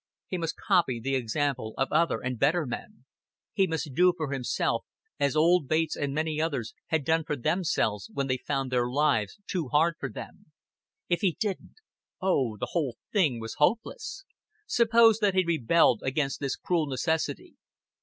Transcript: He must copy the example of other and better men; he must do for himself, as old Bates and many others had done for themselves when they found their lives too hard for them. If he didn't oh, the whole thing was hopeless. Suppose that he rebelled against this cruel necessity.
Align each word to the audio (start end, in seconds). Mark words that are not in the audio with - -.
He 0.25 0.39
must 0.39 0.55
copy 0.55 0.99
the 0.99 1.13
example 1.13 1.75
of 1.77 1.91
other 1.91 2.21
and 2.21 2.39
better 2.39 2.65
men; 2.65 3.05
he 3.53 3.67
must 3.67 3.93
do 3.93 4.15
for 4.17 4.31
himself, 4.31 4.83
as 5.19 5.35
old 5.35 5.67
Bates 5.67 5.95
and 5.95 6.11
many 6.11 6.41
others 6.41 6.73
had 6.87 7.05
done 7.05 7.23
for 7.23 7.35
themselves 7.35 8.09
when 8.11 8.25
they 8.25 8.37
found 8.37 8.71
their 8.71 8.89
lives 8.89 9.37
too 9.45 9.67
hard 9.67 9.93
for 9.99 10.09
them. 10.09 10.47
If 11.07 11.21
he 11.21 11.37
didn't 11.39 11.75
oh, 12.19 12.57
the 12.57 12.69
whole 12.71 12.97
thing 13.13 13.39
was 13.39 13.53
hopeless. 13.59 14.25
Suppose 14.65 15.19
that 15.19 15.35
he 15.35 15.45
rebelled 15.45 16.01
against 16.03 16.39
this 16.39 16.55
cruel 16.55 16.87
necessity. 16.87 17.53